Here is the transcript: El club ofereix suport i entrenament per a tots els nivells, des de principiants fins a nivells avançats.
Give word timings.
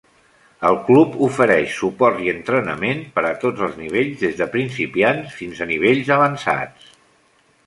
El 0.69 0.77
club 0.85 1.11
ofereix 1.27 1.75
suport 1.81 2.23
i 2.29 2.33
entrenament 2.33 3.03
per 3.19 3.25
a 3.27 3.35
tots 3.45 3.67
els 3.69 3.77
nivells, 3.85 4.17
des 4.25 4.35
de 4.41 4.49
principiants 4.57 5.39
fins 5.43 5.63
a 5.67 5.71
nivells 5.75 6.15
avançats. 6.19 6.91